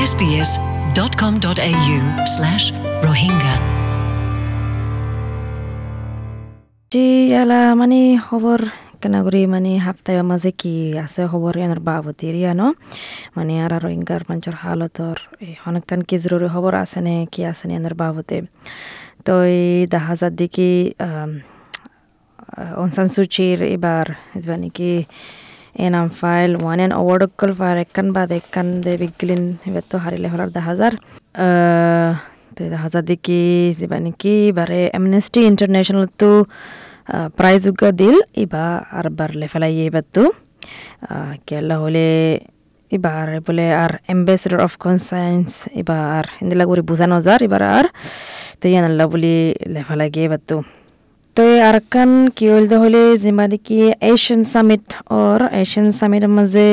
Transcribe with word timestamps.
sbs.com.au 0.00 1.98
slash 2.34 2.64
rohingya. 3.04 3.54
জি 6.92 7.06
ইয়ালা 7.30 7.60
মানে 7.74 8.00
খবর 8.28 8.58
কেনাগুড়ি 9.00 9.42
মানে 9.54 9.72
হাপ্তায় 9.86 10.22
মাঝে 10.30 10.50
কি 10.60 10.74
আছে 11.04 11.22
খবর 11.32 11.52
ইয়ানোর 11.60 11.80
বাবতির 11.88 12.34
ইয়ানো 12.42 12.68
মানে 13.36 13.52
আর 13.64 13.72
রোহিঙ্গার 13.84 14.22
মানুষের 14.28 14.56
হালতর 14.62 15.16
অনেকখান 15.68 16.00
কি 16.08 16.16
জরুরি 16.22 16.48
খবর 16.54 16.72
আছে 16.82 16.98
নে 17.06 17.14
কি 17.32 17.40
আছে 17.50 17.64
নে 17.68 17.72
ইয়ানোর 17.74 17.94
বাবতে 18.02 18.36
তো 19.26 19.34
এই 19.56 19.68
দেখা 19.94 20.12
যার 20.20 20.32
দেখি 20.40 20.70
অনসান 22.82 23.08
সুচির 23.14 23.58
এবার 23.76 24.06
মানে 24.48 24.68
কি 24.76 24.92
এনাম 25.86 26.06
ফাইল 26.20 26.50
ওয়ান 26.62 26.78
এন 26.84 26.90
অ্যাওয়ার্ড 26.96 27.22
অকল 27.28 27.50
ফার 27.58 27.74
একখান 27.84 28.06
বাদ 28.16 28.30
একখান 28.38 28.66
দে 28.84 28.92
বিগলিন 29.02 29.42
এবার 29.68 29.84
তো 29.90 29.96
হারিলে 30.04 30.28
হলার 30.32 30.50
দেখা 30.56 30.72
যার 30.80 30.94
তো 32.56 32.60
দেখা 32.74 32.88
যার 32.92 33.04
দেখি 33.12 33.42
মানে 33.92 34.10
কি 34.22 34.34
বারে 34.58 34.80
অ্যামনেস্টি 34.94 35.40
ইন্টারন্যাশনাল 35.50 36.06
তো 36.20 36.30
প্রাইজ 37.38 37.62
উগা 37.70 37.90
দিল, 38.00 38.16
ইবা 38.44 38.64
আর 38.96 39.06
বারলে 39.18 39.46
ফেলাই 39.52 39.74
এবার 39.88 40.04
তো 40.14 40.22
কেলা 41.48 41.76
হলে 41.82 42.06
এবার 42.92 43.26
বলে 43.46 43.66
আর 43.82 43.92
এম্বাসেডর 44.14 44.60
অফ 44.66 44.72
কনসায়েন্স 44.84 45.50
এবার 45.80 46.22
হিন্দিলা 46.38 46.64
করে 46.70 46.82
বোঝানো 46.90 47.16
যার 47.26 47.40
এবার 47.48 47.62
আর, 47.76 47.86
তো 48.60 48.64
ইয়ানাল্লা 48.72 49.04
বলি 49.12 49.34
লেফালা 49.74 50.06
গিয়ে 50.14 50.26
এবার 50.28 50.42
তো 50.50 50.56
তো 51.38 51.46
আর 51.68 51.78
কান 51.92 52.10
কি 52.36 52.44
হইল 52.52 52.72
হলে 52.82 53.02
যিমান 53.24 53.52
কি 53.66 53.78
এশিয়ান 54.12 54.42
সামিট 54.52 54.84
ওর 55.18 55.40
এশিয়ান 55.62 55.88
সামিটের 55.98 56.32
মাঝে 56.38 56.68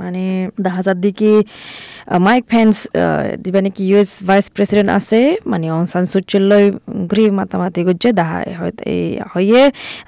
মানে 0.00 0.24
দেখা 0.64 0.80
যার 0.86 0.98
দিকে 1.04 1.32
মাইক 2.26 2.44
ফ্যান্স 2.52 2.76
দিবা 3.44 3.60
নাকি 3.66 3.82
ইউএস 3.90 4.10
ভাইস 4.28 4.46
প্রেসিডেন্ট 4.56 4.90
আছে 4.98 5.20
মানে 5.50 5.66
অং 5.76 5.82
সান 5.92 6.04
সুচিল্লই 6.12 6.64
গৃহ 7.12 7.28
মাতামাতি 7.38 7.80
করছে, 7.88 8.08
দেখা 8.18 8.38
হয়ে 9.32 9.62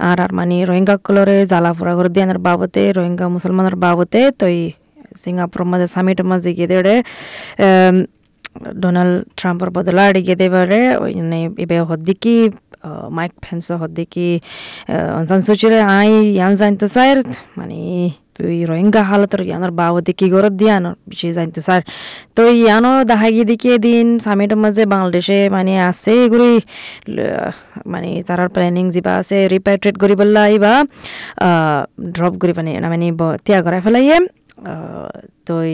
আর 0.09 0.19
আর 0.25 0.31
মানে 0.39 0.57
রোহিঙ্গা 0.69 0.97
কলরে 1.07 1.37
জ্বালা 1.51 1.71
ফুরা 1.79 1.93
করে 1.99 2.11
দিয়ানোর 2.15 2.41
বাবতে, 2.49 2.83
রোহিঙ্গা 2.99 3.27
মুসলমানের 3.37 3.77
বাবতে, 3.85 4.21
তো 4.41 4.47
সিঙ্গাপুর 5.23 5.61
মাঝে 5.71 5.87
সামিটের 5.95 6.27
মাঝে 6.31 6.51
গিয়ে 6.59 6.69
ডোনাল্ড 8.83 9.17
ট্রাম্পর 9.39 9.69
বদলা 9.77 10.03
আড়িয়ে 10.11 10.35
দেবারে 10.43 10.81
ওই 11.03 11.13
এবে 11.65 11.77
হদ্দিকি 11.91 12.35
মাইক 13.11 13.33
ফেন্স 13.45 13.67
হদ্দিকি 13.81 14.29
অনসান 15.19 15.41
সুচিরে 15.47 15.79
আই 15.93 16.11
ইয়ান 16.31 16.53
জানতো 16.61 16.87
স্যার 16.95 17.17
মানে 17.59 17.79
তুই 18.37 18.57
রোহিঙ্গা 18.65 19.03
হালতর 19.11 19.41
ইয়ানোর 19.43 19.73
বাবদি 19.81 20.13
কি 20.19 20.27
গরত 20.35 20.55
দিয়ানোর 20.61 20.97
বেশি 21.11 21.29
জানতো 21.37 21.61
স্যার 21.61 21.81
তো 22.37 22.43
ইয়ানো 22.59 22.93
দেখা 23.11 23.29
গিয়ে 23.35 23.47
দিকে 23.51 23.73
দিন 23.87 24.07
সামিটের 24.19 24.59
মাঝে 24.65 24.83
বাংলাদেশে 24.87 25.39
মানে 25.57 25.73
আছে 25.91 26.13
এগুলি 26.25 26.51
মানে 27.87 28.11
তারার 28.29 28.49
প্ল্যানিং 28.55 28.85
যিবা 28.95 29.13
আছে 29.21 29.37
রিপাইট্রেট 29.55 29.97
করি 30.03 30.15
বললা 30.21 30.43
ইবা 30.57 30.73
ড্রপ 32.15 32.35
করি 32.41 32.53
মানে 32.59 32.71
মানে 32.87 33.07
ত্যাগ 33.47 33.63
করাই 33.67 33.81
ফেলাইয়ে 33.85 34.17
তই 35.47 35.73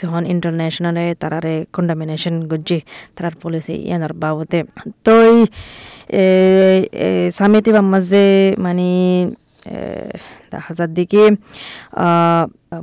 যখন 0.00 0.22
ইন্টারন্যাশনালে 0.26 1.04
তারারে 1.22 1.54
কন্ডামিনেশন 1.72 2.34
গজ্জি 2.50 2.78
তারার 3.14 3.34
পলিসি 3.42 3.76
ইয়ানোর 3.80 4.12
বাবদে 4.22 4.60
তই 5.06 5.34
সামিতি 7.30 7.70
মাঝে 7.84 8.24
মানে 8.58 8.88
দেখা 10.52 10.72
যার 10.78 10.90
দিকে 10.98 11.22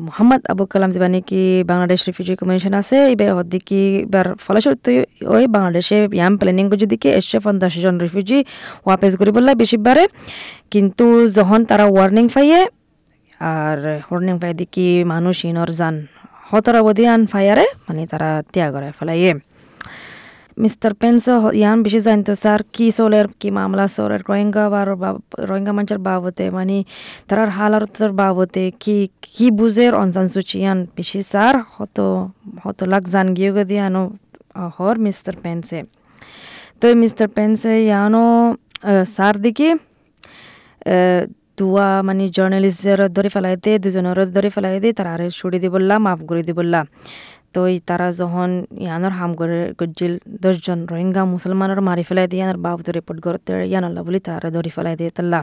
মোহাম্মদ 0.06 0.42
আবু 0.52 0.64
কালাম 0.72 0.90
যেবা 0.96 1.08
নাকি 1.16 1.42
বাংলাদেশ 1.72 2.00
রিফিউজি 2.08 2.34
কমিশন 2.40 2.74
আছে 2.82 2.98
এবার 3.14 3.30
হদ্দিকি 3.38 3.82
এবার 4.08 4.26
ফলস্বরূপ 4.46 4.80
ওই 5.36 5.44
বাংলাদেশে 5.56 5.98
ইয়াম 6.18 6.34
প্ল্যানিং 6.40 6.66
করে 6.72 6.88
দিকে 6.94 7.10
একশো 7.20 7.38
পঞ্চাশ 7.46 7.74
জন 7.84 7.96
রিফিউজি 8.04 8.40
ওয়াপেস 8.86 9.14
করি 9.20 9.32
বললা 9.38 9.52
বেশিবারে 9.62 10.04
কিন্তু 10.74 11.06
যখন 11.38 11.60
তারা 11.70 11.86
ওয়ার্নিং 11.88 12.26
পাইয়ে 12.36 12.60
আর 13.56 13.78
ওয়ার্নিং 14.10 14.36
পাই 14.42 14.54
দেখি 14.62 14.88
মানুষ 15.14 15.38
ইনর 15.50 15.70
যান 15.80 15.96
হতর 16.50 16.76
অবধি 16.82 17.04
আন 17.14 17.22
ফায়ারে 17.32 17.66
মানে 17.88 18.02
তারা 18.12 18.30
ত্যাগ 18.54 18.70
করে 18.74 18.90
ফেলাইয়ে। 18.98 19.34
মিস্টার 20.64 20.92
পেন্স, 21.02 21.24
ইয়ান 21.62 21.78
বেশি 21.86 22.00
জানতো, 22.08 22.32
স্যার, 22.44 22.60
কি 22.76 22.88
চলের, 22.98 23.26
কি 23.42 23.50
মামলা 23.60 23.86
চলের? 23.96 24.22
রোহিঙ্গা 24.30 24.64
বা, 24.74 24.82
রোহিঙ্গা 25.50 25.74
মানুষের 25.78 26.00
বাবতে 26.08 26.44
মানে 26.58 26.78
তারার 27.28 27.50
হালারতের 27.58 28.12
বাবতে, 28.22 28.64
কি 28.84 28.96
কি 29.36 29.48
বুঝে 29.60 29.86
অনজান 30.02 30.28
সুচি 30.34 30.58
ইয়ান? 30.64 30.80
বেশি, 30.98 31.20
স্যার, 31.32 31.56
হত 31.76 31.98
হত 32.64 32.80
লাখ 32.92 33.04
জান 33.14 33.28
গিয়ে 33.38 33.52
দিয়ানো 33.70 34.04
হর 34.76 34.96
মিস্টার 35.06 35.34
পেন্সে। 35.44 35.80
তো 36.80 36.86
মিস্টার 37.04 37.28
পেন্সে 37.36 37.74
ইয়ানো 37.90 38.26
স্যার 39.16 39.36
দিকে 39.46 39.70
দুয়া 41.58 41.88
মানে 42.08 42.26
জার্নালিস্টের 42.38 43.02
ধরে 43.16 43.30
ফেলাই 43.36 43.56
দে 43.64 43.72
দুজনের 43.84 44.30
ধরে 44.36 44.50
ফেলাই 44.56 44.76
দে 44.84 44.90
তারা 44.98 45.12
আরে 45.16 45.28
ছুড়ি 45.40 45.58
দি 45.64 45.68
বললাম 45.76 46.00
মাফ 46.06 46.20
করে 46.30 46.42
দি 46.48 46.54
বললাম 46.60 46.86
তো 47.54 47.60
তারা 47.90 48.08
যখন 48.20 48.50
ইয়ানোর 48.86 49.14
হাম 49.20 49.32
করে 49.40 49.60
গজ্জিল, 49.80 50.14
দশজন 50.44 50.80
রোহিঙ্গা 50.92 51.22
মুসলমানের 51.34 51.80
মারি 51.88 52.04
ফেলাই 52.10 52.28
দিয়ে 52.32 52.40
ইয়ানোর 52.42 52.60
বাবু 52.66 52.82
রিপোর্ট 52.98 53.20
করতে 53.26 53.52
ইয়ানাল্লা 53.72 54.02
বলি 54.08 54.20
তারা 54.28 54.48
ধরে 54.56 54.72
ফেলাই 54.76 54.96
দিয়ে 55.00 55.12
তাল্লা। 55.18 55.40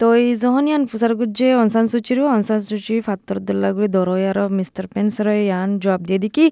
তো 0.00 0.06
এই 0.20 0.28
যখন 0.42 0.64
ইয়ান 0.70 0.82
ফুসার 0.90 1.12
গুজ্জে 1.20 1.48
অনসান 1.62 1.84
সুচিরু 1.92 2.22
অনসান 2.36 2.60
সুচি 2.68 2.94
ফাত্তর 3.06 3.36
দুল্লা 3.46 3.68
গুড়ি 3.74 3.88
দরই 3.96 4.24
আর 4.30 4.38
মিস্টার 4.58 4.84
পেন্সর 4.92 5.26
ইয়ান 5.46 5.68
জবাব 5.82 6.00
দিয়ে 6.08 6.20
দেখি, 6.24 6.46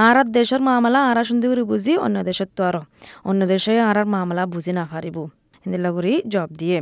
আর 0.00 0.16
দেশের 0.36 0.60
মামলা 0.68 1.00
আর 1.10 1.18
সুন্দর 1.28 1.48
করে 1.52 1.64
বুঝি, 1.72 1.94
অন্য 2.04 2.16
দেশের 2.28 2.48
তো 2.56 2.60
আরও। 2.68 2.82
অন্য 3.30 3.40
দেশে 3.52 3.74
আর 3.88 3.98
মামলা 4.14 4.42
বুঝি 4.54 4.72
না 4.78 4.84
পারিব। 4.92 5.16
হিন্দিলা 5.62 5.90
করে 5.96 6.12
জব 6.32 6.48
দিয়ে 6.60 6.78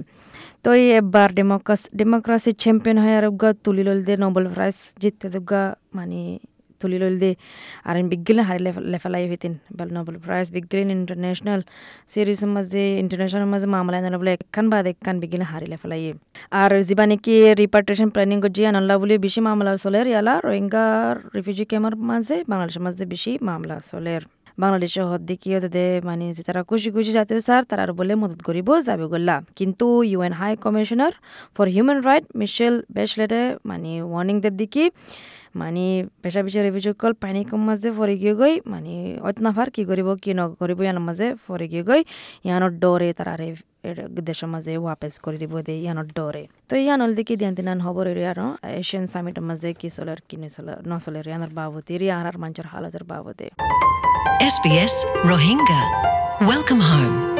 তো 0.64 0.68
এই 0.72 0.86
এবার 1.00 1.28
ডেমোক্রাস 1.38 1.82
ডেমোক্রাসি 2.00 2.50
চ্যাম্পিয়ন 2.62 2.96
হয়ে 3.04 3.16
আর 3.18 3.24
তুলি 3.64 3.82
লল 3.86 3.98
দিয়ে 4.06 4.18
নোবেল 4.24 4.44
প্রাইজ 4.54 4.78
জিততে 5.02 5.26
দুগা 5.34 5.62
মানে 5.96 6.20
দিয়ে 7.18 7.34
আর 7.84 7.94
বিজ্ঞান 8.04 8.38
হারি 8.48 8.60
লেফালাই 8.92 9.24
হইতেন 9.30 9.52
বেল 9.76 9.90
নোবেল 9.96 10.16
প্রাইজ 10.24 10.46
বিজ্ঞান 10.56 10.88
ইন্টারন্যাশনাল 10.96 11.60
সিরিজের 12.12 12.50
মাঝে 12.56 12.84
ইন্টারন্যাশনাল 13.02 13.46
মাঝে 13.46 13.66
মামলা 13.76 13.96
না 14.04 14.18
বলে 14.20 14.30
একখান 14.36 14.66
বাদ 14.72 14.84
একখান 14.92 15.16
বিজ্ঞান 15.22 15.44
হারি 15.50 15.66
লেফালাই 15.72 16.02
আর 16.52 16.70
যিবা 16.88 17.04
নাকি 17.10 17.34
রিপার্টেশন 17.62 18.08
প্ল্যানিং 18.14 18.38
করছি 18.44 18.62
আনল্লা 18.70 18.94
বলে 19.02 19.14
বেশি 19.18 19.40
মামলা 19.48 19.70
চলের 19.84 20.06
ইয়ালা 20.12 20.34
রোহিঙ্গা 20.38 20.84
রিফিউজি 21.36 21.64
ক্যাম্পের 21.70 21.94
মাঝে 22.10 22.36
বাংলাদেশের 22.50 22.82
মাঝে 22.86 23.04
বেশি 23.14 23.32
মামলা 23.42 23.76
চলের 23.90 24.22
বাংলাদেশের 24.62 25.04
হদ 25.10 25.22
দেখিও 25.30 25.58
তাদের 25.64 25.92
মানে 26.08 26.26
যে 26.36 26.42
তারা 26.48 26.60
খুশি 26.70 26.88
খুশি 26.94 27.10
যাতে 27.18 27.34
স্যার, 27.46 27.62
তারা 27.70 27.82
বলে 28.00 28.14
মদত 28.22 28.40
করিব 28.48 28.68
যাবে 28.88 29.06
গল্লা। 29.12 29.36
কিন্তু 29.58 29.86
UN 30.12 30.34
high 30.40 30.52
commissioner 30.64 31.14
for 31.56 31.66
human 31.74 31.98
right 32.08 32.24
Michelle 32.40 32.74
বেশলেটে 32.98 33.42
মানে 33.70 33.90
ওয়ার্নিং 34.10 34.36
দের 34.44 34.54
দিকে 34.60 34.84
মানে 35.60 35.84
পেশা 36.22 36.40
পেশা 36.44 36.60
রিভিজুকল 36.66 37.12
পানি 37.22 37.40
কম 37.50 37.60
মাঝে 37.68 37.88
ফরে 37.98 38.14
গিয়ে 38.22 38.34
গই 38.40 38.54
মানে 38.72 38.94
অতনাফার 39.28 39.68
কি 39.74 39.82
করিব, 39.90 40.08
কি 40.22 40.30
নকরিব 40.38 40.80
ইয়ানোর 40.86 41.04
মাঝে 41.08 41.26
ফরে 41.44 41.66
গিয়ে 41.72 41.84
গই, 41.88 42.02
ইয়ানোর 42.46 42.72
ডরে 42.82 43.08
তারারে 43.18 43.48
দেশের 44.28 44.48
মাঝে 44.54 44.72
ওয়াপেস 44.84 45.14
করে 45.24 45.36
দিব 45.42 45.52
দে 45.66 45.74
ইয়ানোর 45.84 46.08
ডরে। 46.16 46.44
তো 46.68 46.74
ইয়ানোর 46.84 47.10
দিকে 47.18 47.32
দিয়ান 47.40 47.54
দিনান 47.58 47.78
খবর 47.86 48.04
আর 48.30 48.38
এশিয়ান 48.80 49.04
সামিটের 49.12 49.44
মাঝে 49.48 49.68
কি 49.80 49.88
চলের 49.96 50.20
কি 50.28 50.36
নচলের 50.90 51.26
ইয়ানোর 51.30 51.52
বাবতে 51.58 51.92
ইয়ার 52.06 52.24
আর 52.30 52.36
মানুষের 52.42 52.66
হালতের 52.72 53.04
বাবতে। 53.10 53.46
SBS 54.40 55.04
Rohingya. 55.28 55.82
Welcome 56.40 56.80
home 56.80 57.39